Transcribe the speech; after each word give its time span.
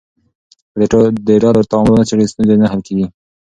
که 0.91 0.99
د 1.27 1.29
ډلو 1.43 1.61
تعامل 1.71 1.89
ونه 1.93 2.05
څېړې، 2.09 2.31
ستونزې 2.31 2.55
نه 2.61 2.67
حل 2.71 2.81
کېږي. 2.87 3.05